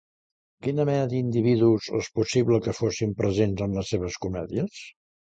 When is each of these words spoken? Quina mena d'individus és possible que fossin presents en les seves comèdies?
Quina 0.67 0.85
mena 0.89 1.01
d'individus 1.09 1.89
és 1.99 2.09
possible 2.15 2.59
que 2.67 2.73
fossin 2.77 3.13
presents 3.19 3.61
en 3.67 3.77
les 3.81 3.91
seves 3.95 4.17
comèdies? 4.25 4.81